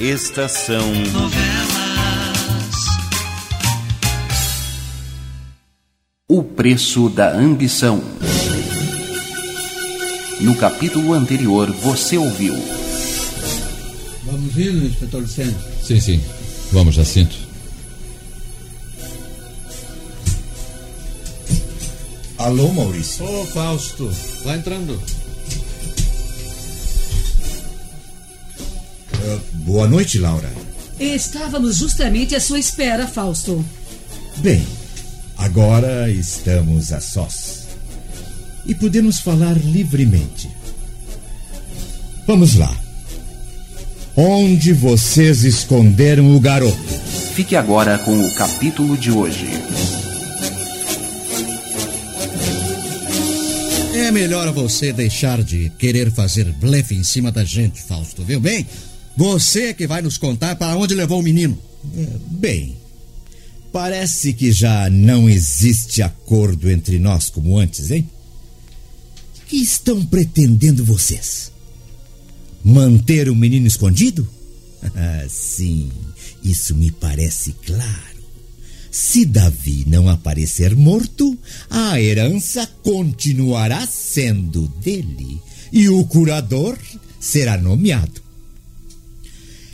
Estação 0.00 0.92
Novelas. 1.12 1.44
O 6.28 6.42
preço 6.42 7.08
da 7.08 7.32
ambição. 7.32 8.02
No 10.40 10.56
capítulo 10.56 11.14
anterior, 11.14 11.70
você 11.70 12.18
ouviu. 12.18 12.54
Vamos 14.24 14.58
indo, 14.58 14.84
inspetor 14.84 15.20
Lucena. 15.20 15.54
Sim, 15.80 16.00
sim. 16.00 16.20
Vamos, 16.72 16.96
Jacinto. 16.96 17.36
Alô, 22.36 22.72
Maurício. 22.72 23.24
Ô, 23.24 23.46
Fausto. 23.46 24.10
Vai 24.44 24.56
entrando. 24.56 25.00
Boa 29.52 29.88
noite, 29.88 30.18
Laura. 30.18 30.50
Estávamos 30.98 31.76
justamente 31.76 32.34
à 32.34 32.40
sua 32.40 32.58
espera, 32.58 33.06
Fausto. 33.06 33.64
Bem, 34.38 34.64
agora 35.36 36.10
estamos 36.10 36.92
a 36.92 37.00
sós. 37.00 37.66
E 38.66 38.74
podemos 38.74 39.18
falar 39.18 39.54
livremente. 39.54 40.48
Vamos 42.26 42.54
lá. 42.54 42.74
Onde 44.16 44.72
vocês 44.72 45.44
esconderam 45.44 46.34
o 46.34 46.40
garoto? 46.40 46.76
Fique 47.34 47.56
agora 47.56 47.98
com 47.98 48.16
o 48.16 48.34
capítulo 48.34 48.96
de 48.96 49.10
hoje. 49.10 49.46
É 53.96 54.10
melhor 54.10 54.52
você 54.52 54.92
deixar 54.92 55.42
de 55.42 55.70
querer 55.78 56.12
fazer 56.12 56.44
blefe 56.52 56.94
em 56.94 57.02
cima 57.02 57.32
da 57.32 57.44
gente, 57.44 57.82
Fausto, 57.82 58.22
viu 58.22 58.38
bem? 58.38 58.66
Você 59.16 59.66
é 59.66 59.74
que 59.74 59.86
vai 59.86 60.02
nos 60.02 60.18
contar 60.18 60.56
para 60.56 60.76
onde 60.76 60.94
levou 60.94 61.20
o 61.20 61.22
menino. 61.22 61.58
É, 61.96 62.06
bem, 62.30 62.76
parece 63.72 64.32
que 64.32 64.50
já 64.50 64.88
não 64.90 65.28
existe 65.28 66.02
acordo 66.02 66.70
entre 66.70 66.98
nós 66.98 67.28
como 67.28 67.58
antes, 67.58 67.90
hein? 67.90 68.08
O 69.38 69.46
que 69.46 69.56
estão 69.56 70.04
pretendendo 70.06 70.84
vocês? 70.84 71.52
Manter 72.64 73.28
o 73.28 73.36
menino 73.36 73.66
escondido? 73.66 74.28
Ah, 74.96 75.24
sim, 75.30 75.90
isso 76.42 76.74
me 76.74 76.90
parece 76.90 77.54
claro. 77.64 78.22
Se 78.90 79.24
Davi 79.24 79.84
não 79.88 80.10
aparecer 80.10 80.76
morto, 80.76 81.36
a 81.70 81.98
herança 81.98 82.66
continuará 82.82 83.86
sendo 83.86 84.68
dele 84.68 85.40
e 85.72 85.88
o 85.88 86.04
curador 86.04 86.78
será 87.18 87.56
nomeado. 87.56 88.23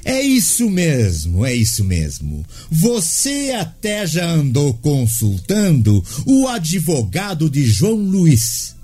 É 0.05 0.23
isso 0.23 0.71
mesmo, 0.71 1.45
é 1.45 1.55
isso 1.55 1.85
mesmo. 1.85 2.45
Você 2.71 3.55
até 3.59 4.07
já 4.07 4.27
andou 4.31 4.75
consultando 4.75 6.03
o 6.25 6.49
advogado 6.49 7.51
de 7.51 7.65
João 7.65 7.97
Luiz. 7.97 8.75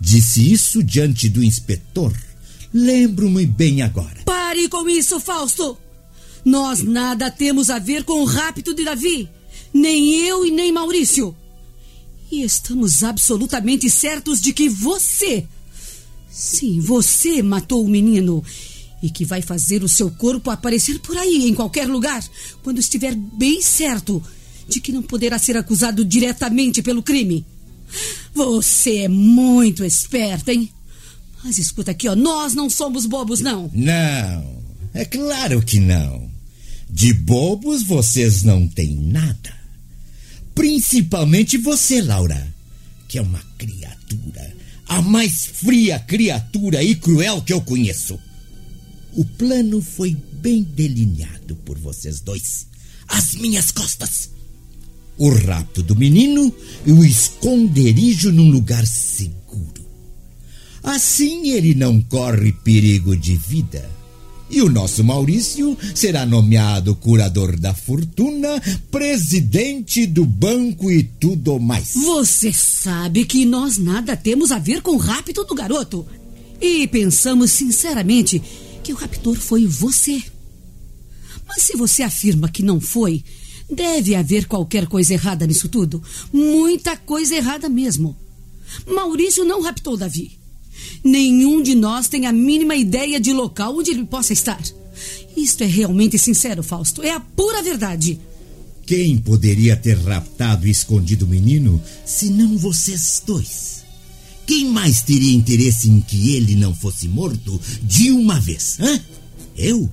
Disse 0.00 0.52
isso 0.52 0.82
diante 0.82 1.28
do 1.28 1.42
inspetor. 1.42 2.14
Lembro-me 2.72 3.46
bem 3.46 3.82
agora. 3.82 4.22
Pare 4.24 4.68
com 4.68 4.88
isso, 4.88 5.18
Fausto! 5.18 5.78
Nós 6.44 6.82
nada 6.82 7.30
temos 7.30 7.70
a 7.70 7.78
ver 7.78 8.04
com 8.04 8.20
o 8.22 8.24
rapto 8.24 8.72
de 8.72 8.84
Davi. 8.84 9.28
Nem 9.74 10.26
eu 10.26 10.46
e 10.46 10.50
nem 10.50 10.70
Maurício. 10.70 11.34
E 12.30 12.42
estamos 12.42 13.02
absolutamente 13.02 13.90
certos 13.90 14.40
de 14.40 14.52
que 14.52 14.68
você. 14.68 15.44
Sim, 16.30 16.80
você 16.80 17.42
matou 17.42 17.84
o 17.84 17.88
menino. 17.88 18.44
E 19.02 19.10
que 19.10 19.24
vai 19.24 19.42
fazer 19.42 19.82
o 19.82 19.88
seu 19.88 20.10
corpo 20.10 20.50
aparecer 20.50 20.98
por 21.00 21.16
aí, 21.16 21.48
em 21.48 21.54
qualquer 21.54 21.86
lugar, 21.86 22.24
quando 22.62 22.78
estiver 22.78 23.14
bem 23.14 23.60
certo 23.60 24.22
de 24.68 24.80
que 24.80 24.92
não 24.92 25.02
poderá 25.02 25.38
ser 25.38 25.56
acusado 25.56 26.04
diretamente 26.04 26.82
pelo 26.82 27.02
crime. 27.02 27.44
Você 28.34 28.98
é 28.98 29.08
muito 29.08 29.84
esperta, 29.84 30.52
hein? 30.52 30.70
Mas 31.44 31.58
escuta 31.58 31.92
aqui, 31.92 32.08
ó, 32.08 32.16
nós 32.16 32.54
não 32.54 32.68
somos 32.68 33.06
bobos, 33.06 33.40
não. 33.40 33.70
Não, 33.72 34.62
é 34.92 35.04
claro 35.04 35.62
que 35.62 35.78
não. 35.78 36.28
De 36.90 37.12
bobos 37.12 37.82
vocês 37.82 38.42
não 38.42 38.66
têm 38.66 38.96
nada. 38.96 39.54
Principalmente 40.54 41.58
você, 41.58 42.00
Laura, 42.00 42.54
que 43.06 43.18
é 43.18 43.22
uma 43.22 43.42
criatura, 43.58 44.56
a 44.88 45.02
mais 45.02 45.46
fria 45.46 45.98
criatura 45.98 46.82
e 46.82 46.94
cruel 46.94 47.42
que 47.42 47.52
eu 47.52 47.60
conheço. 47.60 48.18
O 49.16 49.24
plano 49.24 49.80
foi 49.80 50.14
bem 50.34 50.62
delineado 50.62 51.56
por 51.64 51.78
vocês 51.78 52.20
dois, 52.20 52.66
às 53.08 53.34
minhas 53.34 53.70
costas. 53.70 54.28
O 55.16 55.30
rapto 55.30 55.82
do 55.82 55.96
menino 55.96 56.54
e 56.84 56.92
o 56.92 57.02
esconderijo 57.02 58.30
num 58.30 58.50
lugar 58.50 58.86
seguro. 58.86 59.86
Assim 60.82 61.48
ele 61.48 61.74
não 61.74 61.98
corre 62.02 62.52
perigo 62.52 63.16
de 63.16 63.36
vida. 63.36 63.90
E 64.50 64.60
o 64.60 64.70
nosso 64.70 65.02
Maurício 65.02 65.76
será 65.94 66.26
nomeado 66.26 66.94
curador 66.94 67.58
da 67.58 67.72
fortuna, 67.72 68.60
presidente 68.90 70.06
do 70.06 70.26
banco 70.26 70.90
e 70.90 71.02
tudo 71.02 71.58
mais. 71.58 71.94
Você 71.94 72.52
sabe 72.52 73.24
que 73.24 73.46
nós 73.46 73.78
nada 73.78 74.14
temos 74.14 74.52
a 74.52 74.58
ver 74.58 74.82
com 74.82 74.92
o 74.92 74.98
rapto 74.98 75.42
do 75.42 75.54
garoto. 75.54 76.06
E 76.60 76.86
pensamos 76.86 77.50
sinceramente 77.50 78.40
que 78.86 78.92
o 78.92 78.96
raptor 78.96 79.34
foi 79.34 79.66
você. 79.66 80.22
Mas 81.44 81.64
se 81.64 81.76
você 81.76 82.04
afirma 82.04 82.48
que 82.48 82.62
não 82.62 82.80
foi, 82.80 83.24
deve 83.68 84.14
haver 84.14 84.46
qualquer 84.46 84.86
coisa 84.86 85.12
errada 85.12 85.44
nisso 85.44 85.68
tudo. 85.68 86.00
Muita 86.32 86.96
coisa 86.96 87.34
errada 87.34 87.68
mesmo. 87.68 88.16
Maurício 88.86 89.44
não 89.44 89.60
raptou 89.60 89.96
Davi. 89.96 90.38
Nenhum 91.02 91.60
de 91.60 91.74
nós 91.74 92.06
tem 92.06 92.26
a 92.26 92.32
mínima 92.32 92.76
ideia 92.76 93.18
de 93.18 93.32
local 93.32 93.76
onde 93.76 93.90
ele 93.90 94.04
possa 94.04 94.32
estar. 94.32 94.62
Isto 95.36 95.64
é 95.64 95.66
realmente 95.66 96.16
sincero, 96.16 96.62
Fausto. 96.62 97.02
É 97.02 97.10
a 97.10 97.18
pura 97.18 97.62
verdade. 97.62 98.20
Quem 98.86 99.18
poderia 99.18 99.76
ter 99.76 99.98
raptado 99.98 100.64
e 100.64 100.70
escondido 100.70 101.24
o 101.24 101.28
menino 101.28 101.82
se 102.04 102.30
não 102.30 102.56
vocês 102.56 103.20
dois? 103.26 103.84
Quem 104.46 104.66
mais 104.66 105.02
teria 105.02 105.34
interesse 105.34 105.90
em 105.90 106.00
que 106.00 106.34
ele 106.36 106.54
não 106.54 106.74
fosse 106.74 107.08
morto 107.08 107.60
de 107.82 108.12
uma 108.12 108.38
vez? 108.38 108.78
Hã? 108.80 109.00
Eu? 109.56 109.90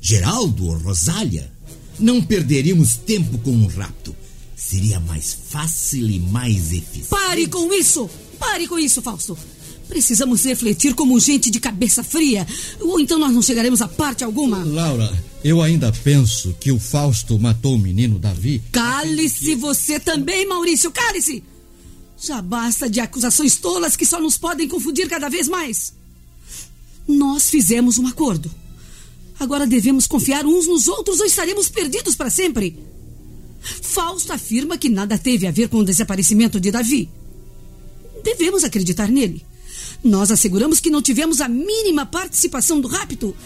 Geraldo 0.00 0.66
ou 0.66 0.76
Rosália? 0.78 1.50
Não 1.98 2.22
perderíamos 2.22 2.96
tempo 2.96 3.38
com 3.38 3.52
um 3.52 3.66
rapto. 3.66 4.14
Seria 4.54 5.00
mais 5.00 5.36
fácil 5.48 6.10
e 6.10 6.20
mais 6.20 6.72
eficiente. 6.72 7.08
Pare 7.08 7.46
com 7.46 7.72
isso! 7.72 8.10
Pare 8.38 8.66
com 8.66 8.78
isso, 8.78 9.00
Fausto! 9.00 9.36
Precisamos 9.88 10.44
refletir 10.44 10.94
como 10.94 11.18
gente 11.20 11.50
de 11.50 11.60
cabeça 11.60 12.02
fria, 12.02 12.46
ou 12.80 12.98
então 12.98 13.18
nós 13.18 13.32
não 13.32 13.40
chegaremos 13.40 13.80
a 13.80 13.86
parte 13.86 14.24
alguma. 14.24 14.64
Laura, 14.64 15.10
eu 15.44 15.62
ainda 15.62 15.92
penso 15.92 16.54
que 16.58 16.72
o 16.72 16.78
Fausto 16.78 17.38
matou 17.38 17.76
o 17.76 17.78
menino 17.78 18.18
Davi. 18.18 18.62
Cale-se 18.72 19.54
você 19.54 20.00
também, 20.00 20.46
Maurício, 20.46 20.90
cale-se! 20.90 21.42
Já 22.18 22.40
basta 22.40 22.88
de 22.88 23.00
acusações 23.00 23.56
tolas 23.56 23.96
que 23.96 24.06
só 24.06 24.20
nos 24.20 24.38
podem 24.38 24.68
confundir 24.68 25.08
cada 25.08 25.28
vez 25.28 25.48
mais. 25.48 25.92
Nós 27.06 27.50
fizemos 27.50 27.98
um 27.98 28.06
acordo. 28.06 28.50
Agora 29.38 29.66
devemos 29.66 30.06
confiar 30.06 30.46
uns 30.46 30.66
nos 30.66 30.88
outros 30.88 31.20
ou 31.20 31.26
estaremos 31.26 31.68
perdidos 31.68 32.16
para 32.16 32.30
sempre. 32.30 32.78
Fausto 33.60 34.32
afirma 34.32 34.78
que 34.78 34.88
nada 34.88 35.18
teve 35.18 35.46
a 35.46 35.50
ver 35.50 35.68
com 35.68 35.78
o 35.78 35.84
desaparecimento 35.84 36.58
de 36.58 36.70
Davi. 36.70 37.08
Devemos 38.24 38.64
acreditar 38.64 39.08
nele. 39.08 39.44
Nós 40.02 40.30
asseguramos 40.30 40.80
que 40.80 40.90
não 40.90 41.02
tivemos 41.02 41.40
a 41.40 41.48
mínima 41.48 42.06
participação 42.06 42.80
do 42.80 42.88
rapto. 42.88 43.36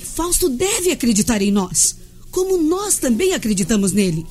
E 0.00 0.04
Fausto 0.04 0.48
deve 0.48 0.92
acreditar 0.92 1.40
em 1.40 1.50
nós, 1.50 1.96
como 2.30 2.62
nós 2.62 2.98
também 2.98 3.32
acreditamos 3.32 3.92
nele. 3.92 4.26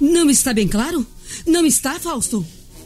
Não 0.00 0.28
está 0.28 0.52
bem 0.52 0.68
claro? 0.68 1.06
Não 1.46 1.64
está, 1.64 1.98
Fausto? 1.98 2.44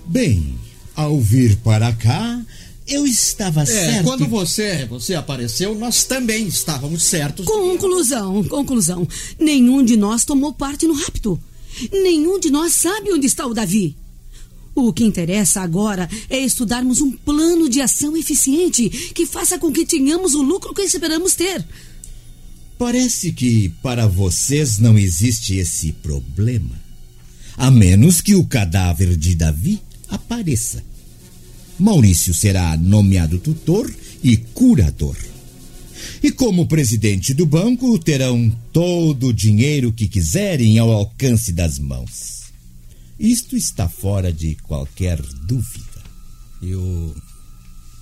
Bem, 0.09 0.59
ao 0.95 1.21
vir 1.21 1.57
para 1.57 1.93
cá, 1.93 2.41
eu 2.87 3.07
estava 3.07 3.63
É, 3.63 3.67
certo. 3.67 4.05
quando 4.05 4.27
você, 4.27 4.87
você 4.87 5.15
apareceu, 5.15 5.75
nós 5.75 6.05
também 6.05 6.47
estávamos 6.47 7.03
certos. 7.03 7.45
Conclusão, 7.45 8.45
conclusão. 8.45 9.07
Nenhum 9.39 9.85
de 9.85 9.97
nós 9.97 10.25
tomou 10.25 10.53
parte 10.53 10.87
no 10.87 10.95
rapto. 10.95 11.41
Nenhum 11.93 12.39
de 12.39 12.51
nós 12.51 12.73
sabe 12.73 13.13
onde 13.13 13.27
está 13.27 13.47
o 13.47 13.53
Davi. 13.55 13.97
O 14.75 14.93
que 14.93 15.05
interessa 15.05 15.63
agora 15.63 16.09
é 16.29 16.39
estudarmos 16.39 17.01
um 17.01 17.11
plano 17.11 17.69
de 17.69 17.81
ação 17.81 18.17
eficiente 18.17 18.89
que 19.15 19.27
faça 19.27 19.59
com 19.59 19.73
que 19.73 19.87
tenhamos 19.87 20.35
o 20.35 20.43
lucro 20.43 20.75
que 20.75 20.83
esperamos 20.83 21.35
ter. 21.35 21.65
Parece 22.79 23.33
que 23.33 23.71
para 23.83 24.07
vocês 24.07 24.79
não 24.79 24.99
existe 24.99 25.57
esse 25.57 25.93
problema. 25.93 26.79
A 27.57 27.71
menos 27.71 28.21
que 28.21 28.35
o 28.35 28.45
cadáver 28.45 29.17
de 29.17 29.35
Davi 29.35 29.81
apareça. 30.09 30.83
Maurício 31.79 32.33
será 32.33 32.77
nomeado 32.77 33.39
tutor 33.39 33.93
e 34.23 34.37
curador. 34.37 35.17
E 36.23 36.31
como 36.31 36.67
presidente 36.67 37.35
do 37.35 37.47
banco, 37.47 37.99
terão 37.99 38.51
todo 38.73 39.29
o 39.29 39.33
dinheiro 39.33 39.93
que 39.93 40.09
quiserem 40.09 40.79
ao 40.79 40.91
alcance 40.91 41.53
das 41.53 41.79
mãos. 41.79 42.45
Isto 43.19 43.57
está 43.57 43.89
fora 43.89 44.33
de 44.33 44.57
qualquer 44.57 45.21
dúvida. 45.47 45.85
E 46.61 46.75
o 46.75 47.15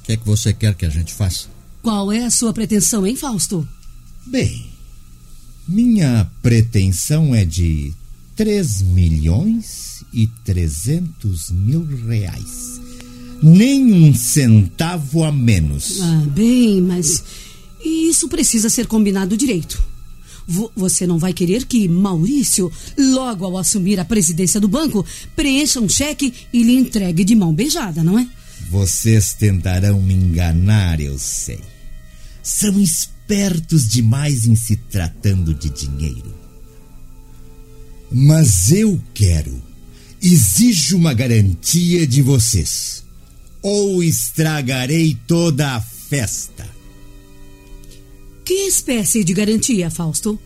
que 0.05 0.13
é 0.13 0.17
que 0.17 0.27
você 0.27 0.53
quer 0.53 0.75
que 0.75 0.87
a 0.87 0.91
gente 0.91 1.13
faça? 1.13 1.49
Qual 1.83 2.11
é 2.11 2.25
a 2.25 2.31
sua 2.31 2.53
pretensão, 2.53 3.07
hein, 3.07 3.17
Fausto? 3.17 3.69
Bem, 4.27 4.67
minha 5.69 6.31
pretensão 6.43 7.35
é 7.35 7.45
de 7.45 7.93
3 8.37 8.83
milhões 8.83 10.05
e 10.13 10.27
300 10.45 11.51
mil 11.51 11.85
reais. 12.07 12.81
Nem 13.43 13.93
um 13.93 14.15
centavo 14.15 15.25
a 15.25 15.31
menos. 15.33 16.01
Ah, 16.01 16.25
bem, 16.35 16.81
mas 16.81 17.23
isso 17.85 18.29
precisa 18.29 18.71
ser 18.71 18.87
combinado 18.87 19.37
direito. 19.37 19.83
Vo- 20.47 20.71
Você 20.77 21.07
não 21.07 21.19
vai 21.19 21.33
querer 21.33 21.65
que 21.67 21.89
Maurício, 21.89 22.71
logo 22.99 23.45
ao 23.45 23.57
assumir 23.59 23.99
a 24.01 24.05
presidência 24.05 24.61
do 24.61 24.69
banco, 24.69 25.05
preencha 25.37 25.81
um 25.81 25.89
cheque 25.89 26.33
e 26.53 26.63
lhe 26.63 26.75
entregue 26.77 27.25
de 27.25 27.35
mão 27.35 27.53
beijada, 27.55 28.03
não 28.03 28.19
é? 28.19 28.27
Vocês 28.71 29.35
tentarão 29.35 30.01
me 30.03 30.15
enganar, 30.15 31.01
eu 31.01 31.19
sei. 31.19 31.61
São 32.43 32.79
espertos 32.81 33.89
demais 33.89 34.47
em 34.47 34.55
se 34.57 34.77
tratando 34.77 35.55
de 35.55 35.69
dinheiro. 35.71 36.35
Mas 38.11 38.71
eu 38.71 39.01
quero, 39.13 39.63
exijo 40.23 40.97
uma 40.97 41.13
garantia 41.13 42.07
de 42.07 42.23
vocês, 42.23 43.05
ou 43.63 44.03
estragarei 44.03 45.17
toda 45.27 45.77
a 45.77 45.81
festa. 45.81 46.69
Que 48.45 48.67
espécie 48.67 49.25
de 49.25 49.33
garantia, 49.33 49.91
Fausto? 49.91 50.39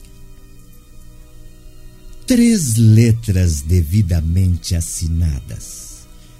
Três 2.27 2.77
letras 2.77 3.63
devidamente 3.63 4.75
assinadas 4.75 5.89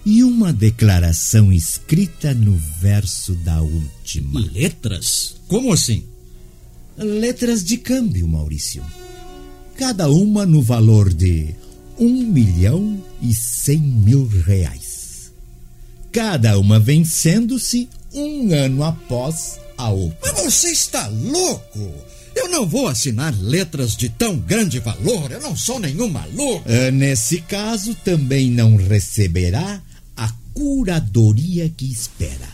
e 0.05 0.25
uma 0.25 0.53
declaração 0.53 1.53
escrita 1.53 2.33
no 2.33 2.57
verso 2.81 3.35
da 3.35 3.61
última. 3.61 4.41
Letras? 4.41 5.37
Como 5.49 5.73
assim? 5.73 6.05
Letras 6.97 7.63
de 7.63 7.77
câmbio, 7.77 8.27
Maurício. 8.27 8.83
Cada 9.79 10.09
uma 10.11 10.45
no 10.45 10.61
valor 10.61 11.15
de 11.15 11.55
um 11.97 12.25
milhão 12.25 13.01
e 13.23 13.33
cem 13.33 13.79
mil 13.79 14.27
reais. 14.27 15.31
Cada 16.11 16.59
uma 16.59 16.81
vencendo-se 16.81 17.89
um 18.13 18.53
ano 18.53 18.83
após 18.83 19.61
a 19.77 19.89
outra. 19.91 20.33
Mas 20.33 20.43
você 20.43 20.71
está 20.73 21.07
louco? 21.07 21.95
Eu 22.35 22.49
não 22.49 22.67
vou 22.67 22.89
assinar 22.89 23.33
letras 23.41 23.97
de 23.97 24.09
tão 24.09 24.37
grande 24.37 24.81
valor. 24.81 25.31
Eu 25.31 25.41
não 25.41 25.57
sou 25.57 25.79
nenhum 25.79 26.09
maluco. 26.09 26.65
Ah, 26.67 26.91
Nesse 26.91 27.41
caso, 27.43 27.95
também 28.05 28.51
não 28.51 28.75
receberá 28.75 29.81
a 30.17 30.29
curadoria 30.55 31.69
que 31.69 31.87
espera. 31.89 32.49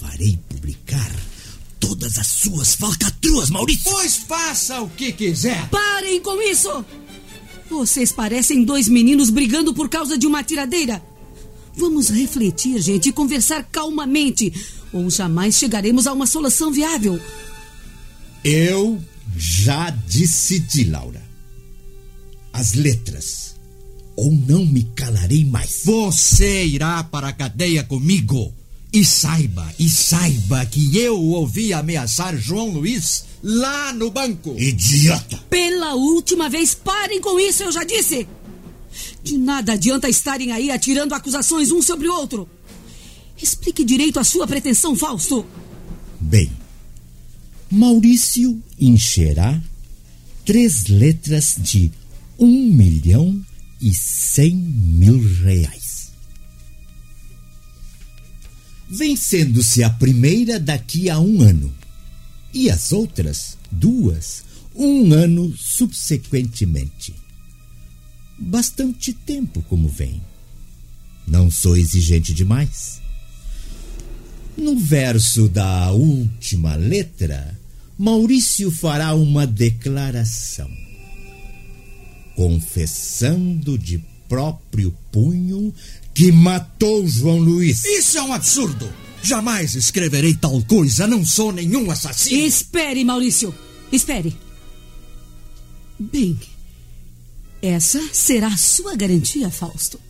Farei 0.00 0.38
publicar 0.48 1.12
todas 1.82 2.16
as 2.16 2.28
suas 2.28 2.76
falcatruas, 2.76 3.50
Maurício. 3.50 3.90
Pois 3.90 4.16
faça 4.16 4.80
o 4.80 4.88
que 4.88 5.12
quiser. 5.12 5.68
Parem 5.68 6.20
com 6.20 6.40
isso! 6.40 6.84
Vocês 7.68 8.12
parecem 8.12 8.64
dois 8.64 8.88
meninos 8.88 9.30
brigando 9.30 9.74
por 9.74 9.88
causa 9.88 10.16
de 10.16 10.26
uma 10.26 10.44
tiradeira. 10.44 11.02
Vamos 11.74 12.08
refletir, 12.08 12.80
gente, 12.80 13.08
e 13.08 13.12
conversar 13.12 13.64
calmamente, 13.64 14.52
ou 14.92 15.10
jamais 15.10 15.56
chegaremos 15.56 16.06
a 16.06 16.12
uma 16.12 16.26
solução 16.26 16.70
viável. 16.70 17.20
Eu 18.44 19.02
já 19.36 19.90
decidi, 19.90 20.84
Laura. 20.84 21.22
As 22.52 22.74
letras. 22.74 23.56
Ou 24.14 24.30
não 24.30 24.64
me 24.66 24.84
calarei 24.94 25.44
mais. 25.44 25.82
Você 25.84 26.66
irá 26.66 27.02
para 27.02 27.28
a 27.28 27.32
cadeia 27.32 27.82
comigo. 27.82 28.54
E 28.92 29.04
saiba, 29.06 29.66
e 29.78 29.88
saiba 29.88 30.66
que 30.66 30.98
eu 30.98 31.18
o 31.18 31.30
ouvi 31.30 31.72
ameaçar 31.72 32.36
João 32.36 32.68
Luiz 32.68 33.24
lá 33.42 33.90
no 33.92 34.10
banco. 34.10 34.54
Idiota! 34.58 35.38
Pela 35.48 35.94
última 35.94 36.50
vez, 36.50 36.74
parem 36.74 37.18
com 37.18 37.40
isso, 37.40 37.62
eu 37.62 37.72
já 37.72 37.84
disse! 37.84 38.28
De 39.22 39.38
nada 39.38 39.72
adianta 39.72 40.10
estarem 40.10 40.52
aí 40.52 40.70
atirando 40.70 41.14
acusações 41.14 41.70
um 41.70 41.80
sobre 41.80 42.06
o 42.06 42.14
outro. 42.14 42.46
Explique 43.40 43.82
direito 43.82 44.20
a 44.20 44.24
sua 44.24 44.46
pretensão, 44.46 44.94
Fausto. 44.94 45.46
Bem, 46.20 46.52
Maurício 47.70 48.62
encherá 48.78 49.58
três 50.44 50.86
letras 50.86 51.54
de 51.58 51.90
um 52.38 52.66
milhão 52.66 53.40
e 53.80 53.94
cem 53.94 54.54
mil 54.54 55.18
reais. 55.42 55.91
Vencendo-se 58.94 59.82
a 59.82 59.88
primeira 59.88 60.60
daqui 60.60 61.08
a 61.08 61.18
um 61.18 61.40
ano 61.40 61.72
e 62.52 62.68
as 62.68 62.92
outras 62.92 63.56
duas 63.70 64.44
um 64.76 65.14
ano 65.14 65.56
subsequentemente. 65.56 67.14
Bastante 68.38 69.14
tempo, 69.14 69.62
como 69.62 69.88
vem. 69.88 70.20
Não 71.26 71.50
sou 71.50 71.74
exigente 71.74 72.34
demais. 72.34 73.00
No 74.58 74.78
verso 74.78 75.48
da 75.48 75.90
última 75.90 76.74
letra, 76.74 77.58
Maurício 77.98 78.70
fará 78.70 79.14
uma 79.14 79.46
declaração, 79.46 80.70
confessando 82.36 83.78
de 83.78 84.04
próprio 84.28 84.96
punho 85.10 85.74
que 86.14 86.30
matou 86.30 87.06
João 87.06 87.38
Luiz. 87.38 87.84
Isso 87.84 88.18
é 88.18 88.22
um 88.22 88.32
absurdo. 88.32 88.92
Jamais 89.22 89.74
escreverei 89.74 90.34
tal 90.34 90.60
coisa. 90.62 91.06
Não 91.06 91.24
sou 91.24 91.52
nenhum 91.52 91.90
assassino. 91.90 92.40
Espere, 92.40 93.04
Maurício. 93.04 93.54
Espere. 93.90 94.36
Bem, 95.98 96.38
essa 97.60 98.02
será 98.12 98.48
a 98.48 98.56
sua 98.56 98.96
garantia, 98.96 99.50
Fausto. 99.50 100.00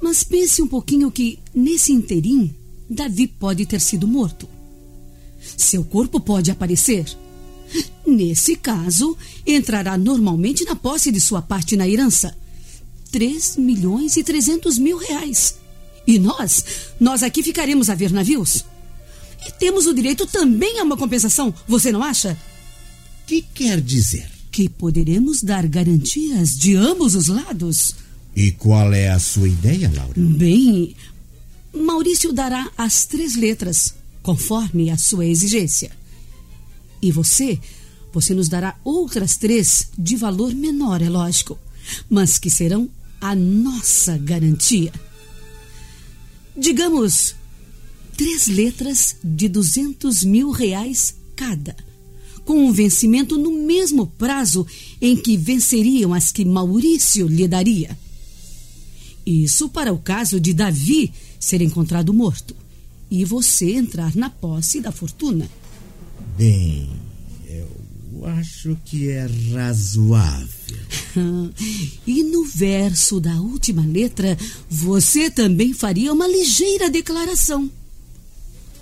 Mas 0.00 0.22
pense 0.22 0.60
um 0.60 0.66
pouquinho 0.66 1.10
que, 1.10 1.38
nesse 1.54 1.92
interim, 1.92 2.54
Davi 2.90 3.26
pode 3.26 3.64
ter 3.64 3.80
sido 3.80 4.06
morto. 4.06 4.48
Seu 5.56 5.82
corpo 5.84 6.20
pode 6.20 6.50
aparecer. 6.50 7.06
Nesse 8.06 8.56
caso, 8.56 9.16
entrará 9.46 9.96
normalmente 9.96 10.64
na 10.64 10.76
posse 10.76 11.10
de 11.10 11.20
sua 11.20 11.40
parte 11.40 11.76
na 11.76 11.88
herança. 11.88 12.36
3 13.12 13.58
milhões 13.58 14.16
e 14.16 14.24
300 14.24 14.78
mil 14.78 14.96
reais. 14.96 15.56
E 16.06 16.18
nós, 16.18 16.64
nós 16.98 17.22
aqui 17.22 17.42
ficaremos 17.42 17.88
a 17.90 17.94
ver 17.94 18.10
navios. 18.10 18.64
E 19.46 19.52
temos 19.52 19.86
o 19.86 19.94
direito 19.94 20.26
também 20.26 20.80
a 20.80 20.82
uma 20.82 20.96
compensação, 20.96 21.54
você 21.68 21.92
não 21.92 22.02
acha? 22.02 22.36
Que 23.26 23.42
quer 23.42 23.80
dizer? 23.80 24.28
Que 24.50 24.68
poderemos 24.68 25.42
dar 25.42 25.66
garantias 25.66 26.56
de 26.56 26.74
ambos 26.74 27.14
os 27.14 27.28
lados. 27.28 27.94
E 28.34 28.50
qual 28.52 28.92
é 28.92 29.10
a 29.10 29.18
sua 29.18 29.48
ideia, 29.48 29.92
Laura? 29.94 30.14
Bem, 30.16 30.96
Maurício 31.72 32.32
dará 32.32 32.70
as 32.76 33.04
três 33.04 33.36
letras, 33.36 33.94
conforme 34.22 34.90
a 34.90 34.96
sua 34.96 35.26
exigência. 35.26 35.90
E 37.00 37.10
você, 37.10 37.58
você 38.12 38.34
nos 38.34 38.48
dará 38.48 38.76
outras 38.84 39.36
três 39.36 39.88
de 39.98 40.16
valor 40.16 40.54
menor, 40.54 41.02
é 41.02 41.08
lógico, 41.08 41.58
mas 42.08 42.38
que 42.38 42.48
serão 42.48 42.88
a 43.22 43.36
nossa 43.36 44.18
garantia. 44.18 44.92
Digamos, 46.56 47.36
três 48.16 48.48
letras 48.48 49.16
de 49.22 49.48
200 49.48 50.24
mil 50.24 50.50
reais 50.50 51.14
cada, 51.36 51.76
com 52.44 52.66
um 52.66 52.72
vencimento 52.72 53.38
no 53.38 53.52
mesmo 53.64 54.08
prazo 54.08 54.66
em 55.00 55.16
que 55.16 55.36
venceriam 55.36 56.12
as 56.12 56.32
que 56.32 56.44
Maurício 56.44 57.28
lhe 57.28 57.46
daria. 57.46 57.96
Isso 59.24 59.68
para 59.68 59.92
o 59.92 59.98
caso 59.98 60.40
de 60.40 60.52
Davi 60.52 61.12
ser 61.38 61.62
encontrado 61.62 62.12
morto 62.12 62.56
e 63.08 63.24
você 63.24 63.74
entrar 63.74 64.16
na 64.16 64.28
posse 64.28 64.80
da 64.80 64.90
fortuna. 64.90 65.48
Bem, 66.36 66.90
eu 68.22 68.26
acho 68.28 68.78
que 68.84 69.08
é 69.08 69.26
razoável. 69.52 70.48
E 72.06 72.22
no 72.22 72.44
verso 72.44 73.20
da 73.20 73.34
última 73.34 73.84
letra, 73.84 74.36
você 74.70 75.30
também 75.30 75.74
faria 75.74 76.12
uma 76.12 76.26
ligeira 76.26 76.88
declaração. 76.88 77.70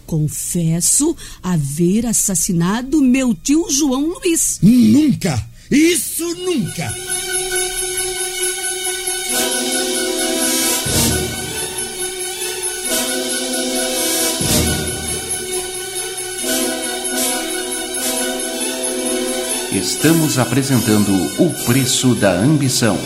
Confesso 0.07 1.17
haver 1.43 2.07
assassinado 2.07 3.01
meu 3.01 3.35
tio 3.35 3.67
João 3.71 4.07
Luiz. 4.07 4.59
Nunca! 4.63 5.49
Isso 5.71 6.35
nunca! 6.37 6.93
Estamos 19.81 20.39
apresentando 20.39 21.11
O 21.39 21.51
Preço 21.65 22.15
da 22.15 22.33
Ambição. 22.33 22.99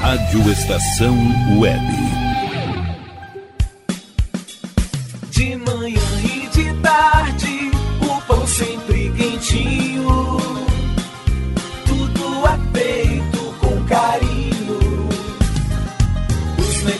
Rádio 0.00 0.52
Estação 0.52 1.16
Web. 1.58 2.17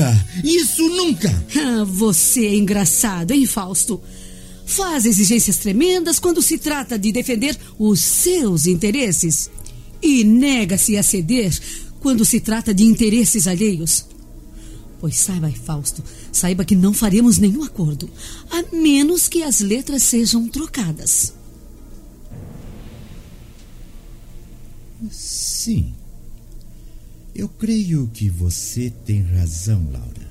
Nunca! 0.00 0.26
Isso 0.42 0.88
nunca! 0.88 1.44
Ah, 1.56 1.84
você 1.84 2.46
é 2.46 2.56
engraçado, 2.56 3.32
hein, 3.32 3.44
Fausto? 3.46 4.00
Faz 4.64 5.04
exigências 5.04 5.58
tremendas 5.58 6.18
quando 6.18 6.40
se 6.40 6.56
trata 6.56 6.98
de 6.98 7.12
defender 7.12 7.58
os 7.78 8.00
seus 8.00 8.66
interesses 8.66 9.50
e 10.00 10.24
nega-se 10.24 10.96
a 10.96 11.02
ceder 11.02 11.52
quando 12.00 12.24
se 12.24 12.40
trata 12.40 12.72
de 12.72 12.84
interesses 12.84 13.46
alheios. 13.46 14.06
Pois 15.00 15.16
saiba, 15.16 15.50
Fausto, 15.64 16.02
saiba 16.32 16.64
que 16.64 16.76
não 16.76 16.92
faremos 16.92 17.38
nenhum 17.38 17.64
acordo, 17.64 18.08
a 18.50 18.74
menos 18.74 19.28
que 19.28 19.42
as 19.42 19.60
letras 19.60 20.02
sejam 20.02 20.46
trocadas. 20.48 21.34
Sim. 25.10 25.94
Eu 27.34 27.48
creio 27.48 28.10
que 28.12 28.28
você 28.28 28.92
tem 29.04 29.22
razão, 29.22 29.88
Laura. 29.92 30.30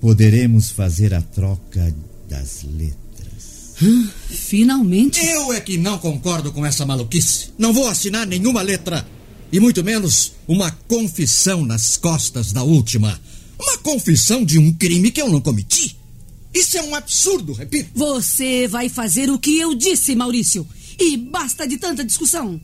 Poderemos 0.00 0.70
fazer 0.70 1.12
a 1.12 1.20
troca 1.20 1.94
das 2.28 2.62
letras. 2.62 3.74
Finalmente. 4.28 5.24
Eu 5.24 5.52
é 5.52 5.60
que 5.60 5.76
não 5.78 5.98
concordo 5.98 6.52
com 6.52 6.64
essa 6.64 6.86
maluquice. 6.86 7.50
Não 7.58 7.72
vou 7.72 7.88
assinar 7.88 8.26
nenhuma 8.26 8.62
letra. 8.62 9.06
E 9.50 9.60
muito 9.60 9.82
menos 9.82 10.32
uma 10.46 10.70
confissão 10.70 11.64
nas 11.64 11.96
costas 11.96 12.52
da 12.52 12.62
última. 12.62 13.20
Uma 13.58 13.78
confissão 13.78 14.44
de 14.44 14.58
um 14.58 14.72
crime 14.72 15.10
que 15.10 15.20
eu 15.20 15.28
não 15.28 15.40
cometi. 15.40 15.96
Isso 16.52 16.76
é 16.76 16.82
um 16.82 16.94
absurdo, 16.94 17.52
repito. 17.52 17.90
Você 17.94 18.66
vai 18.68 18.88
fazer 18.88 19.30
o 19.30 19.38
que 19.38 19.58
eu 19.58 19.74
disse, 19.74 20.14
Maurício. 20.14 20.66
E 20.98 21.16
basta 21.16 21.66
de 21.66 21.78
tanta 21.78 22.04
discussão. 22.04 22.60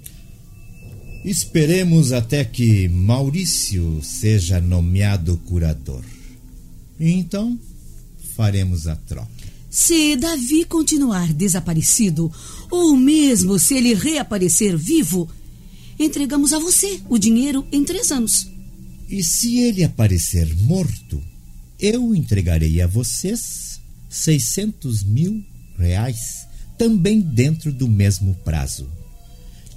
Esperemos 1.24 2.12
até 2.12 2.44
que 2.44 2.86
Maurício 2.88 4.00
seja 4.02 4.60
nomeado 4.60 5.38
curador. 5.38 6.04
Então 7.00 7.58
faremos 8.36 8.86
a 8.86 8.94
troca. 8.94 9.30
Se 9.70 10.16
Davi 10.16 10.64
continuar 10.66 11.32
desaparecido, 11.32 12.30
ou 12.70 12.94
mesmo 12.96 13.58
se 13.58 13.74
ele 13.74 13.94
reaparecer 13.94 14.76
vivo, 14.76 15.28
entregamos 15.98 16.52
a 16.52 16.58
você 16.58 17.00
o 17.08 17.18
dinheiro 17.18 17.66
em 17.72 17.82
três 17.84 18.12
anos. 18.12 18.46
E 19.08 19.24
se 19.24 19.58
ele 19.58 19.82
aparecer 19.82 20.54
morto, 20.58 21.22
eu 21.80 22.14
entregarei 22.14 22.82
a 22.82 22.86
vocês 22.86 23.80
600 24.10 25.02
mil 25.02 25.42
reais, 25.78 26.46
também 26.78 27.20
dentro 27.20 27.72
do 27.72 27.88
mesmo 27.88 28.34
prazo. 28.44 28.86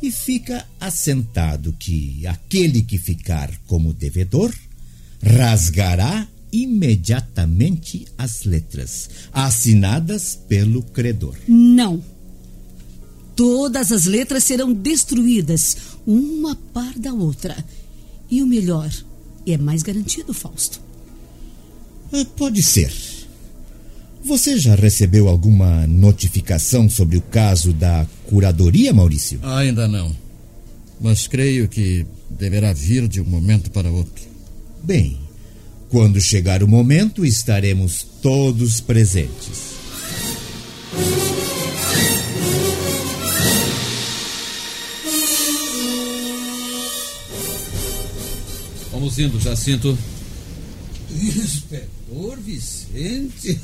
E 0.02 0.12
fica 0.12 0.66
assentado 0.80 1.74
que 1.78 2.26
aquele 2.28 2.82
que 2.84 2.98
ficar 2.98 3.52
como 3.66 3.94
devedor 3.94 4.54
rasgará 5.22 6.28
imediatamente 6.52 8.08
as 8.18 8.44
letras, 8.44 9.10
assinadas 9.34 10.36
pelo 10.48 10.82
credor. 10.82 11.36
Não. 11.48 12.04
Todas 13.36 13.92
as 13.92 14.06
letras 14.06 14.44
serão 14.44 14.74
destruídas, 14.74 15.78
uma 16.06 16.56
par 16.56 16.98
da 16.98 17.14
outra. 17.14 17.64
E 18.30 18.42
o 18.42 18.48
melhor, 18.48 18.92
é 19.46 19.58
mais 19.58 19.84
garantido, 19.84 20.34
Fausto. 20.34 20.82
Ah, 22.12 22.26
Pode 22.36 22.64
ser. 22.64 22.92
Você 24.26 24.58
já 24.58 24.76
recebeu 24.76 25.28
alguma 25.28 25.88
notificação 25.88 26.90
sobre 26.90 27.18
o 27.18 27.22
caso 27.22 27.72
da 27.72 28.06
curadoria, 28.26 28.94
Maurício? 28.94 29.40
Ainda 29.44 29.88
não. 29.88 30.16
Mas 31.00 31.28
creio 31.28 31.68
que 31.68 32.06
deverá 32.30 32.74
vir 32.74 33.08
de 33.08 33.22
um 33.22 33.26
momento 33.26 33.72
para 33.72 33.90
outro. 33.90 34.26
Bem, 34.84 35.18
quando 35.90 36.20
chegar 36.20 36.64
o 36.64 36.68
momento, 36.68 37.26
estaremos 37.26 38.06
todos 38.22 38.82
presentes. 38.82 39.78
Vamos 48.92 49.20
indo, 49.20 49.40
Jacinto. 49.40 49.98
Inspetor 51.12 52.38
Vicente? 52.40 53.60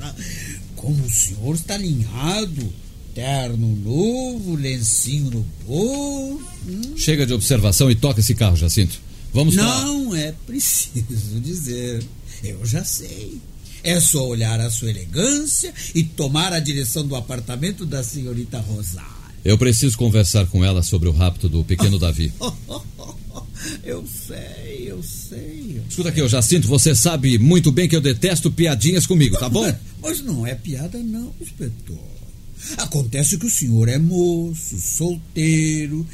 Como 0.76 1.04
o 1.04 1.10
senhor 1.10 1.54
está 1.54 1.74
alinhado? 1.74 2.72
Terno 3.14 3.76
novo, 3.76 4.56
lencinho 4.56 5.30
no 5.30 5.46
bolso. 5.66 6.44
Chega 6.96 7.24
de 7.24 7.32
observação 7.32 7.90
e 7.90 7.94
toca 7.94 8.20
esse 8.20 8.34
carro, 8.34 8.56
Jacinto. 8.56 8.98
Vamos. 9.32 9.54
Não 9.54 10.14
é 10.14 10.32
preciso 10.46 11.38
dizer. 11.40 12.04
Eu 12.42 12.64
já 12.66 12.84
sei. 12.84 13.40
É 13.82 14.00
só 14.00 14.26
olhar 14.26 14.58
a 14.60 14.70
sua 14.70 14.90
elegância 14.90 15.72
e 15.94 16.02
tomar 16.02 16.52
a 16.52 16.58
direção 16.58 17.06
do 17.06 17.14
apartamento 17.14 17.84
da 17.84 18.02
senhorita 18.02 18.58
Rosário. 18.58 19.12
Eu 19.44 19.58
preciso 19.58 19.98
conversar 19.98 20.46
com 20.46 20.64
ela 20.64 20.82
sobre 20.82 21.08
o 21.08 21.12
rapto 21.12 21.48
do 21.48 21.62
pequeno 21.62 21.98
Davi. 22.00 22.32
Eu 23.82 24.06
sei, 24.06 24.90
eu 24.90 25.02
sei. 25.02 25.82
Escuta 25.88 26.08
aqui, 26.08 26.20
ô 26.20 26.28
Jacinto, 26.28 26.68
você 26.68 26.94
sabe 26.94 27.38
muito 27.38 27.72
bem 27.72 27.88
que 27.88 27.96
eu 27.96 28.00
detesto 28.00 28.50
piadinhas 28.50 29.06
comigo, 29.06 29.38
tá 29.38 29.48
bom? 29.48 29.72
Mas 30.02 30.20
não 30.20 30.46
é 30.46 30.54
piada, 30.54 30.98
não, 30.98 31.32
inspetor. 31.40 31.98
Acontece 32.78 33.38
que 33.38 33.46
o 33.46 33.50
senhor 33.50 33.88
é 33.88 33.98
moço, 33.98 34.78
solteiro, 34.78 36.06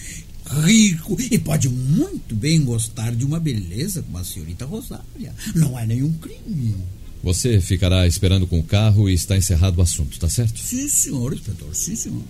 rico 0.64 1.16
e 1.30 1.38
pode 1.38 1.68
muito 1.68 2.34
bem 2.34 2.64
gostar 2.64 3.14
de 3.14 3.24
uma 3.24 3.38
beleza 3.38 4.02
como 4.02 4.18
a 4.18 4.24
senhorita 4.24 4.64
Rosália. 4.64 5.34
Não 5.54 5.78
é 5.78 5.86
nenhum 5.86 6.12
crime. 6.14 6.76
Você 7.22 7.60
ficará 7.60 8.06
esperando 8.06 8.46
com 8.46 8.58
o 8.58 8.64
carro 8.64 9.08
e 9.08 9.14
está 9.14 9.36
encerrado 9.36 9.78
o 9.78 9.82
assunto, 9.82 10.18
tá 10.18 10.28
certo? 10.28 10.58
Sim, 10.58 10.88
senhor, 10.88 11.34
inspetor, 11.34 11.74
sim, 11.74 11.94
senhor. 11.94 12.22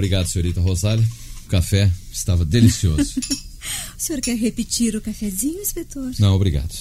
Obrigado, 0.00 0.28
senhorita 0.28 0.62
Rosália. 0.62 1.06
O 1.44 1.48
café 1.50 1.92
estava 2.10 2.42
delicioso. 2.42 3.20
O 3.94 4.02
senhor 4.02 4.22
quer 4.22 4.34
repetir 4.38 4.96
o 4.96 5.02
cafezinho, 5.02 5.60
inspetor? 5.60 6.14
Não, 6.18 6.34
obrigado. 6.34 6.74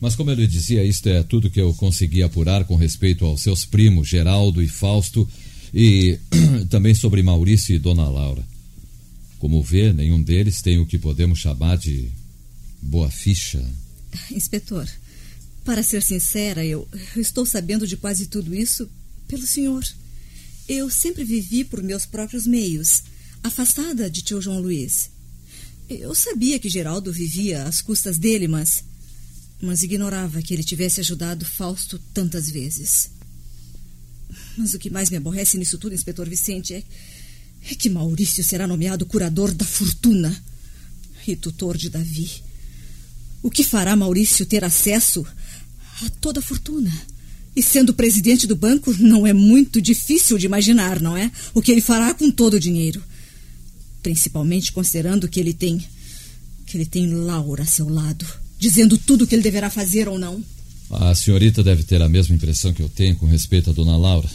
Mas 0.00 0.14
como 0.14 0.30
eu 0.30 0.36
lhe 0.36 0.46
dizia, 0.46 0.84
isto 0.84 1.08
é 1.08 1.20
tudo 1.24 1.50
que 1.50 1.60
eu 1.60 1.74
consegui 1.74 2.22
apurar 2.22 2.64
com 2.64 2.76
respeito 2.76 3.24
aos 3.24 3.42
seus 3.42 3.66
primos, 3.66 4.06
Geraldo 4.06 4.62
e 4.62 4.68
Fausto, 4.68 5.28
e 5.74 6.16
também 6.70 6.94
sobre 6.94 7.20
Maurício 7.24 7.74
e 7.74 7.78
Dona 7.80 8.08
Laura. 8.08 8.46
Como 9.40 9.60
vê, 9.60 9.92
nenhum 9.92 10.22
deles 10.22 10.62
tem 10.62 10.78
o 10.78 10.86
que 10.86 10.96
podemos 10.96 11.40
chamar 11.40 11.76
de 11.76 12.08
boa 12.80 13.10
ficha. 13.10 13.68
Inspetor, 14.30 14.88
para 15.64 15.82
ser 15.82 16.00
sincera, 16.00 16.64
eu, 16.64 16.88
eu 17.16 17.20
estou 17.20 17.44
sabendo 17.44 17.84
de 17.88 17.96
quase 17.96 18.26
tudo 18.26 18.54
isso 18.54 18.88
pelo 19.26 19.44
senhor. 19.44 19.82
Eu 20.68 20.90
sempre 20.90 21.22
vivi 21.22 21.62
por 21.62 21.82
meus 21.82 22.04
próprios 22.06 22.46
meios, 22.46 23.04
afastada 23.42 24.10
de 24.10 24.22
tio 24.22 24.42
João 24.42 24.60
Luiz. 24.60 25.10
Eu 25.88 26.14
sabia 26.14 26.58
que 26.58 26.68
Geraldo 26.68 27.12
vivia 27.12 27.64
às 27.64 27.80
custas 27.80 28.18
dele, 28.18 28.48
mas. 28.48 28.82
Mas 29.60 29.82
ignorava 29.82 30.42
que 30.42 30.52
ele 30.52 30.64
tivesse 30.64 31.00
ajudado 31.00 31.44
Fausto 31.44 31.98
tantas 32.12 32.50
vezes. 32.50 33.10
Mas 34.56 34.74
o 34.74 34.78
que 34.78 34.90
mais 34.90 35.08
me 35.08 35.16
aborrece 35.16 35.56
nisso 35.56 35.78
tudo, 35.78 35.94
inspetor 35.94 36.28
Vicente, 36.28 36.74
é, 36.74 36.82
é 37.70 37.74
que 37.74 37.88
Maurício 37.88 38.42
será 38.42 38.66
nomeado 38.66 39.06
curador 39.06 39.54
da 39.54 39.64
fortuna 39.64 40.44
e 41.26 41.36
tutor 41.36 41.76
de 41.76 41.88
Davi. 41.88 42.42
O 43.40 43.50
que 43.50 43.62
fará 43.62 43.94
Maurício 43.94 44.44
ter 44.44 44.64
acesso 44.64 45.24
a 46.02 46.10
toda 46.20 46.40
a 46.40 46.42
fortuna? 46.42 46.92
E 47.56 47.62
sendo 47.62 47.94
presidente 47.94 48.46
do 48.46 48.54
banco, 48.54 48.94
não 48.98 49.26
é 49.26 49.32
muito 49.32 49.80
difícil 49.80 50.36
de 50.36 50.44
imaginar, 50.44 51.00
não 51.00 51.16
é? 51.16 51.32
O 51.54 51.62
que 51.62 51.72
ele 51.72 51.80
fará 51.80 52.12
com 52.12 52.30
todo 52.30 52.54
o 52.54 52.60
dinheiro. 52.60 53.02
Principalmente 54.02 54.70
considerando 54.72 55.26
que 55.26 55.40
ele 55.40 55.54
tem. 55.54 55.82
que 56.66 56.76
ele 56.76 56.84
tem 56.84 57.06
Laura 57.10 57.62
a 57.62 57.66
seu 57.66 57.88
lado, 57.88 58.26
dizendo 58.58 58.98
tudo 58.98 59.24
o 59.24 59.26
que 59.26 59.34
ele 59.34 59.42
deverá 59.42 59.70
fazer 59.70 60.06
ou 60.06 60.18
não. 60.18 60.44
A 60.90 61.14
senhorita 61.14 61.64
deve 61.64 61.82
ter 61.82 62.02
a 62.02 62.08
mesma 62.08 62.36
impressão 62.36 62.74
que 62.74 62.82
eu 62.82 62.88
tenho 62.90 63.16
com 63.16 63.26
respeito 63.26 63.70
a 63.70 63.72
Dona 63.72 63.96
Laura. 63.96 64.28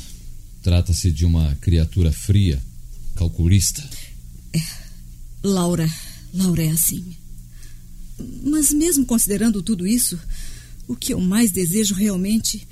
Trata-se 0.64 1.12
de 1.12 1.24
uma 1.24 1.56
criatura 1.62 2.12
fria, 2.12 2.60
calculista. 3.16 3.88
Laura. 5.44 5.88
Laura 6.34 6.64
é 6.64 6.70
assim. 6.70 7.16
Mas 8.44 8.72
mesmo 8.72 9.06
considerando 9.06 9.62
tudo 9.62 9.86
isso, 9.86 10.20
o 10.88 10.96
que 10.96 11.14
eu 11.14 11.20
mais 11.20 11.52
desejo 11.52 11.94
realmente 11.94 12.68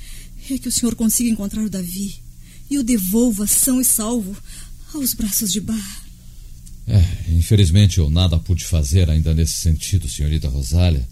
é 0.53 0.57
que 0.57 0.67
o 0.67 0.71
senhor 0.71 0.95
consiga 0.95 1.29
encontrar 1.29 1.63
o 1.63 1.69
Davi 1.69 2.15
e 2.69 2.77
o 2.77 2.83
devolva 2.83 3.47
são 3.47 3.81
e 3.81 3.85
salvo 3.85 4.35
aos 4.93 5.13
braços 5.13 5.51
de 5.51 5.59
Bar. 5.59 6.03
É, 6.87 7.03
infelizmente 7.31 7.99
eu 7.99 8.09
nada 8.09 8.39
pude 8.39 8.65
fazer 8.65 9.09
ainda 9.09 9.33
nesse 9.33 9.53
sentido, 9.53 10.09
senhorita 10.09 10.49
Rosália. 10.49 11.07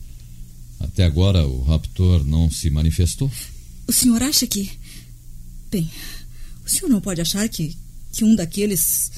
Até 0.79 1.03
agora 1.03 1.45
o 1.45 1.63
raptor 1.63 2.25
não 2.25 2.49
se 2.49 2.69
manifestou. 2.69 3.31
O 3.87 3.93
senhor 3.93 4.21
acha 4.21 4.45
que. 4.45 4.69
Bem, 5.71 5.89
o 6.65 6.69
senhor 6.69 6.89
não 6.89 7.01
pode 7.01 7.21
achar 7.21 7.47
que, 7.49 7.75
que 8.11 8.23
um 8.23 8.35
daqueles. 8.35 9.11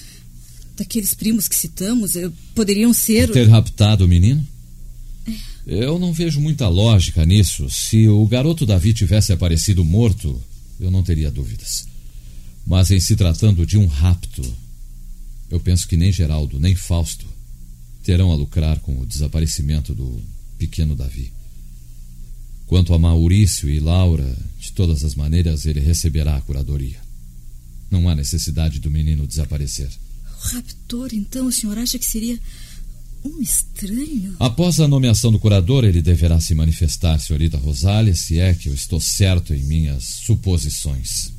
daqueles 0.76 1.14
primos 1.14 1.48
que 1.48 1.56
citamos 1.56 2.16
eh, 2.16 2.32
poderiam 2.54 2.94
ser. 2.94 3.32
Ter 3.32 3.48
raptado 3.48 4.06
o 4.06 4.08
menino? 4.08 4.46
Eu 5.66 6.00
não 6.00 6.14
vejo 6.14 6.40
muita 6.40 6.68
lógica 6.68 7.26
nisso. 7.26 7.70
Se 7.70 8.08
o 8.08 8.26
garoto 8.26 8.66
Davi 8.66 8.94
tivesse 8.94 9.32
aparecido 9.32 9.84
morto, 9.84 10.42
eu 10.80 10.90
não 10.90 11.04
teria 11.04 11.30
dúvidas. 11.30 11.88
Mas 12.66 12.92
em 12.92 13.00
se 13.00 13.16
tratando 13.16 13.66
de 13.66 13.78
um 13.78 13.86
rapto, 13.86 14.42
eu 15.50 15.60
penso 15.60 15.88
que 15.88 15.98
nem 15.98 16.12
Geraldo 16.12 16.60
nem 16.60 16.76
Fausto 16.76 17.26
terão 18.04 18.32
a 18.32 18.36
lucrar 18.36 18.80
com 18.80 19.00
o 19.00 19.06
desaparecimento 19.06 19.94
do 19.94 20.22
pequeno 20.58 20.96
Davi. 20.96 21.32
Quanto 22.66 22.94
a 22.94 23.00
Maurício 23.00 23.70
e 23.70 23.80
Laura, 23.80 24.38
de 24.60 24.72
todas 24.72 25.04
as 25.04 25.16
maneiras 25.16 25.66
ele 25.66 25.80
receberá 25.80 26.38
a 26.38 26.42
curadoria. 26.42 27.00
Não 27.90 28.08
há 28.08 28.16
necessidade 28.16 28.80
do 28.80 28.92
menino 28.92 29.26
desaparecer. 29.26 29.90
O 30.38 30.48
raptor, 30.54 31.10
então, 31.14 31.48
o 31.48 31.52
senhor 31.52 31.78
acha 31.78 31.98
que 31.98 32.06
seria 32.06 32.40
um 33.24 33.42
estranho? 33.42 34.36
Após 34.40 34.80
a 34.80 34.88
nomeação 34.88 35.32
do 35.32 35.40
curador, 35.40 35.84
ele 35.84 36.02
deverá 36.02 36.40
se 36.40 36.56
manifestar, 36.56 37.20
senhorita 37.20 37.58
Rosália, 37.58 38.16
se 38.16 38.40
é 38.40 38.54
que 38.54 38.70
eu 38.70 38.74
estou 38.74 39.00
certo 39.00 39.54
em 39.54 39.64
minhas 39.64 40.04
suposições. 40.04 41.34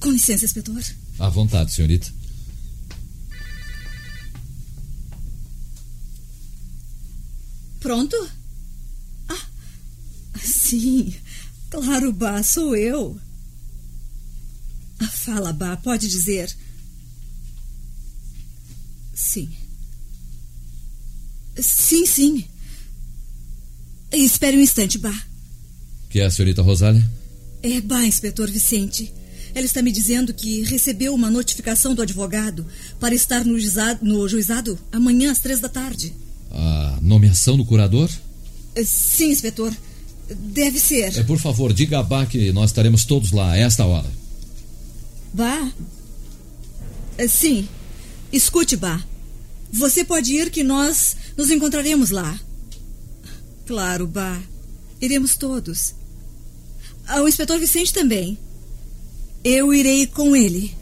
Com 0.00 0.10
licença, 0.10 0.44
inspetor. 0.44 0.82
À 1.18 1.28
vontade, 1.28 1.72
senhorita. 1.72 2.12
Pronto? 7.80 8.16
Ah, 9.28 9.46
sim. 10.42 11.14
Claro, 11.70 12.12
Bá, 12.12 12.42
sou 12.42 12.76
eu. 12.76 13.20
Ah, 15.00 15.06
fala, 15.08 15.52
Bá, 15.52 15.76
pode 15.76 16.08
dizer. 16.08 16.54
Sim. 19.14 19.48
Sim, 21.60 22.06
sim. 22.06 22.44
Espere 24.12 24.56
um 24.56 24.60
instante, 24.60 24.98
Bá. 24.98 25.14
Que 26.08 26.20
é 26.20 26.26
a 26.26 26.30
senhorita 26.30 26.62
Rosália? 26.62 27.04
É, 27.62 27.80
Bá, 27.80 28.04
inspetor 28.04 28.50
Vicente. 28.50 29.12
Ela 29.54 29.66
está 29.66 29.82
me 29.82 29.90
dizendo 29.90 30.32
que 30.32 30.62
recebeu 30.62 31.14
uma 31.14 31.30
notificação 31.30 31.94
do 31.94 32.02
advogado 32.02 32.66
para 33.00 33.14
estar 33.14 33.44
no 33.44 33.58
juizado, 33.58 34.04
no 34.04 34.28
juizado 34.28 34.78
amanhã 34.92 35.32
às 35.32 35.40
três 35.40 35.60
da 35.60 35.68
tarde. 35.68 36.14
A 36.50 36.98
nomeação 37.02 37.56
do 37.56 37.64
curador? 37.64 38.10
Sim, 38.84 39.30
inspetor. 39.30 39.74
Deve 40.30 40.78
ser. 40.78 41.18
É, 41.18 41.22
por 41.22 41.38
favor, 41.38 41.72
diga 41.72 41.98
a 41.98 42.02
Bá 42.02 42.26
que 42.26 42.52
nós 42.52 42.70
estaremos 42.70 43.04
todos 43.04 43.32
lá 43.32 43.52
a 43.52 43.56
esta 43.56 43.84
hora. 43.84 44.10
Bá? 45.32 45.72
Sim. 47.28 47.66
Escute, 48.32 48.76
Bá. 48.76 49.02
Você 49.72 50.04
pode 50.04 50.32
ir 50.32 50.50
que 50.50 50.62
nós 50.62 51.16
nos 51.38 51.52
encontraremos 51.52 52.10
lá. 52.10 52.38
Claro, 53.64 54.08
Bá. 54.08 54.42
Iremos 55.00 55.36
todos. 55.36 55.94
O 57.22 57.28
inspetor 57.28 57.60
Vicente 57.60 57.92
também. 57.92 58.36
Eu 59.44 59.72
irei 59.72 60.08
com 60.08 60.34
ele. 60.34 60.76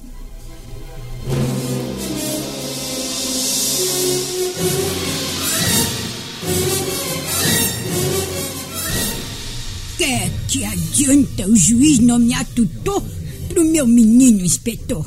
Que 9.99 10.31
que 10.49 10.65
adianta 10.65 11.47
o 11.47 11.55
juiz 11.55 11.99
nomear 11.99 12.47
tutor 12.47 13.03
pro 13.49 13.63
meu 13.63 13.87
menino 13.87 14.41
inspetor? 14.41 15.07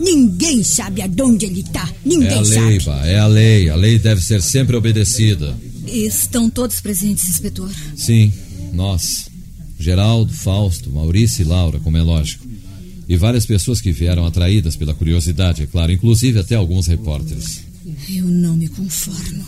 Ninguém 0.00 0.62
sabe 0.62 1.02
aonde 1.02 1.46
ele 1.46 1.62
tá. 1.62 1.90
Ninguém 2.04 2.28
é 2.28 2.38
a 2.38 2.44
sabe. 2.44 2.60
lei, 2.66 2.80
Bá, 2.80 3.06
é 3.06 3.18
a 3.18 3.26
lei. 3.26 3.68
A 3.70 3.76
lei 3.76 3.98
deve 3.98 4.22
ser 4.22 4.42
sempre 4.42 4.76
obedecida. 4.76 5.56
Estão 5.86 6.50
todos 6.50 6.80
presentes, 6.80 7.28
inspetor. 7.28 7.70
Sim, 7.96 8.32
nós. 8.72 9.28
Geraldo, 9.78 10.32
Fausto, 10.32 10.90
Maurício 10.90 11.42
e 11.42 11.44
Laura, 11.44 11.78
como 11.80 11.96
é 11.96 12.02
lógico. 12.02 12.46
E 13.08 13.16
várias 13.16 13.46
pessoas 13.46 13.80
que 13.80 13.92
vieram 13.92 14.26
atraídas 14.26 14.74
pela 14.74 14.94
curiosidade, 14.94 15.62
é 15.62 15.66
claro, 15.66 15.92
inclusive 15.92 16.38
até 16.40 16.54
alguns 16.56 16.86
repórteres. 16.86 17.60
Eu 18.08 18.26
não 18.26 18.56
me 18.56 18.68
conformo. 18.68 19.44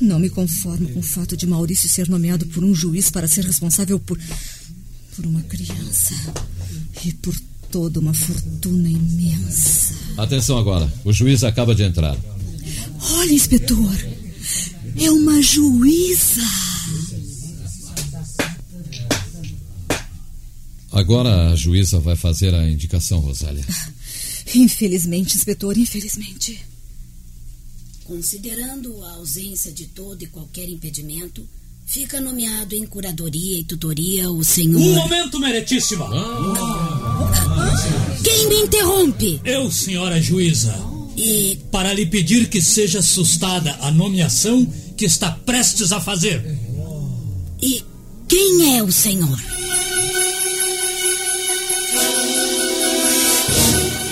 Não 0.00 0.18
me 0.18 0.28
conformo 0.28 0.88
com 0.90 1.00
o 1.00 1.02
fato 1.02 1.36
de 1.36 1.46
Maurício 1.46 1.88
ser 1.88 2.08
nomeado 2.08 2.44
por 2.46 2.62
um 2.62 2.74
juiz 2.74 3.10
para 3.10 3.26
ser 3.26 3.44
responsável 3.44 3.98
por. 3.98 4.18
por 5.14 5.24
uma 5.24 5.42
criança. 5.42 6.14
E 7.04 7.12
por 7.14 7.34
toda 7.76 8.00
uma 8.00 8.14
fortuna 8.14 8.88
imensa. 8.88 9.94
Atenção 10.16 10.56
agora, 10.56 10.90
o 11.04 11.12
juiz 11.12 11.44
acaba 11.44 11.74
de 11.74 11.82
entrar. 11.82 12.16
Olha, 13.16 13.32
inspetor. 13.34 13.94
É 14.98 15.10
uma 15.10 15.42
juíza. 15.42 16.40
Agora 20.90 21.50
a 21.50 21.54
juíza 21.54 22.00
vai 22.00 22.16
fazer 22.16 22.54
a 22.54 22.66
indicação, 22.66 23.20
Rosália. 23.20 23.62
Infelizmente, 24.54 25.36
inspetor, 25.36 25.76
infelizmente. 25.76 26.58
Considerando 28.04 29.04
a 29.04 29.16
ausência 29.16 29.70
de 29.70 29.84
todo 29.84 30.22
e 30.22 30.26
qualquer 30.28 30.66
impedimento, 30.66 31.46
fica 31.84 32.22
nomeado 32.22 32.74
em 32.74 32.86
curadoria 32.86 33.58
e 33.60 33.64
tutoria 33.64 34.30
o 34.30 34.42
senhor. 34.42 34.80
Um 34.80 34.94
momento, 34.94 35.38
meritíssima! 35.38 36.08
Quem 38.22 38.48
me 38.48 38.56
interrompe? 38.62 39.40
Eu, 39.44 39.70
senhora 39.70 40.20
juíza. 40.20 40.74
E. 41.16 41.58
Para 41.70 41.92
lhe 41.92 42.06
pedir 42.06 42.48
que 42.48 42.60
seja 42.60 43.02
sustada 43.02 43.76
a 43.80 43.90
nomeação 43.90 44.66
que 44.96 45.04
está 45.04 45.30
prestes 45.30 45.92
a 45.92 46.00
fazer. 46.00 46.42
E 47.60 47.82
quem 48.28 48.76
é 48.76 48.82
o 48.82 48.90
senhor? 48.90 49.38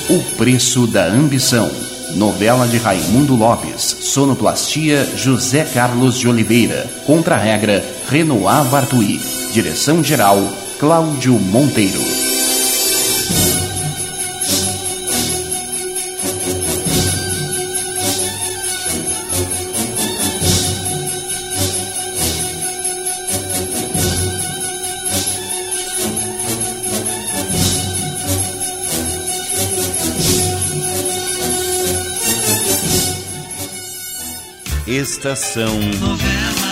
O 0.09 0.37
Preço 0.37 0.87
da 0.87 1.07
Ambição. 1.07 1.70
Novela 2.14 2.68
de 2.68 2.77
Raimundo 2.77 3.35
Lopes. 3.35 3.96
Sonoplastia 4.00 5.05
José 5.16 5.64
Carlos 5.64 6.18
de 6.18 6.29
Oliveira. 6.29 6.88
Contra-regra 7.07 7.85
Renoir 8.09 8.64
Bartui. 8.66 9.20
Direção-geral 9.53 10.38
Cláudio 10.79 11.33
Monteiro. 11.38 12.23
Estação 34.87 35.80
Novela. 35.98 36.63